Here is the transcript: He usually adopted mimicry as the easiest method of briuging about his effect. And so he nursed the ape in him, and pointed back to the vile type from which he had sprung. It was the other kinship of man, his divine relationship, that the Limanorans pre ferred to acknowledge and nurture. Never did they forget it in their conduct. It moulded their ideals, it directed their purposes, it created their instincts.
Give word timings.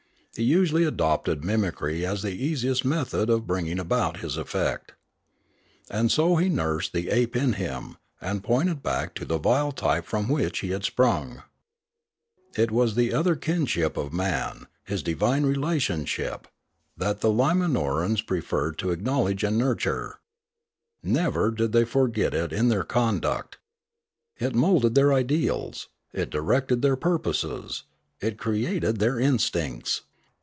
He 0.37 0.43
usually 0.43 0.85
adopted 0.85 1.43
mimicry 1.43 2.05
as 2.05 2.21
the 2.21 2.31
easiest 2.31 2.85
method 2.85 3.29
of 3.29 3.41
briuging 3.45 3.79
about 3.79 4.21
his 4.21 4.37
effect. 4.37 4.93
And 5.89 6.09
so 6.09 6.37
he 6.37 6.47
nursed 6.47 6.93
the 6.93 7.09
ape 7.09 7.35
in 7.35 7.51
him, 7.53 7.97
and 8.21 8.41
pointed 8.41 8.81
back 8.81 9.13
to 9.15 9.25
the 9.25 9.37
vile 9.37 9.73
type 9.73 10.05
from 10.05 10.29
which 10.29 10.59
he 10.59 10.69
had 10.69 10.85
sprung. 10.85 11.43
It 12.55 12.71
was 12.71 12.95
the 12.95 13.13
other 13.13 13.35
kinship 13.35 13.97
of 13.97 14.13
man, 14.13 14.67
his 14.85 15.03
divine 15.03 15.45
relationship, 15.45 16.47
that 16.95 17.19
the 17.19 17.29
Limanorans 17.29 18.25
pre 18.25 18.39
ferred 18.39 18.77
to 18.77 18.91
acknowledge 18.91 19.43
and 19.43 19.57
nurture. 19.57 20.21
Never 21.03 21.51
did 21.51 21.73
they 21.73 21.83
forget 21.83 22.33
it 22.33 22.53
in 22.53 22.69
their 22.69 22.85
conduct. 22.85 23.57
It 24.39 24.55
moulded 24.55 24.95
their 24.95 25.11
ideals, 25.11 25.89
it 26.13 26.29
directed 26.29 26.81
their 26.81 26.95
purposes, 26.95 27.83
it 28.21 28.37
created 28.37 28.99
their 28.99 29.19
instincts. 29.19 30.03